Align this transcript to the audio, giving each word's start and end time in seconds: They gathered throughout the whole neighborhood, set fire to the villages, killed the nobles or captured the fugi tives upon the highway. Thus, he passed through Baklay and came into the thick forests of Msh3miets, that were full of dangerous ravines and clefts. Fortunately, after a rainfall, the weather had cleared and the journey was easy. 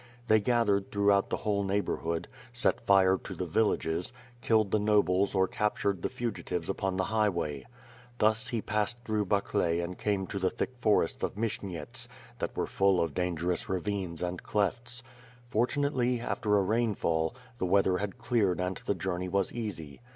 They 0.29 0.39
gathered 0.41 0.91
throughout 0.91 1.29
the 1.29 1.37
whole 1.45 1.63
neighborhood, 1.63 2.27
set 2.51 2.83
fire 2.87 3.17
to 3.19 3.35
the 3.35 3.45
villages, 3.45 4.11
killed 4.41 4.71
the 4.71 4.79
nobles 4.79 5.35
or 5.35 5.47
captured 5.47 6.01
the 6.01 6.09
fugi 6.09 6.43
tives 6.43 6.67
upon 6.69 6.97
the 6.97 7.03
highway. 7.13 7.67
Thus, 8.17 8.47
he 8.47 8.63
passed 8.63 8.97
through 9.05 9.25
Baklay 9.27 9.79
and 9.79 9.99
came 9.99 10.21
into 10.21 10.39
the 10.39 10.49
thick 10.49 10.73
forests 10.79 11.21
of 11.21 11.35
Msh3miets, 11.35 12.07
that 12.39 12.57
were 12.57 12.65
full 12.65 12.99
of 12.99 13.13
dangerous 13.13 13.69
ravines 13.69 14.23
and 14.23 14.41
clefts. 14.41 15.03
Fortunately, 15.51 16.19
after 16.19 16.57
a 16.57 16.63
rainfall, 16.63 17.35
the 17.59 17.67
weather 17.67 17.99
had 17.99 18.17
cleared 18.17 18.59
and 18.59 18.77
the 18.77 18.95
journey 18.95 19.27
was 19.29 19.53
easy. 19.53 20.01